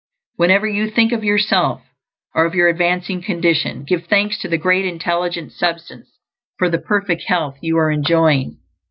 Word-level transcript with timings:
Whenever 0.37 0.65
you 0.67 0.89
think 0.89 1.11
of 1.11 1.23
yourself, 1.23 1.83
or 2.33 2.45
of 2.45 2.55
your 2.55 2.67
advancing 2.69 3.21
condition, 3.21 3.83
give 3.85 4.07
thanks 4.07 4.35
to 4.39 4.47
the 4.49 4.57
Great 4.57 4.83
Intelligent 4.83 5.51
Substance 5.51 6.07
for 6.57 6.71
the 6.71 6.79
perfect 6.79 7.25
health 7.27 7.55
you 7.61 7.77
are 7.77 7.91
enjoying. 7.91 8.57